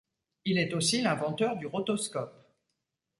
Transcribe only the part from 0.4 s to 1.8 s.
Il est aussi l'inventeur du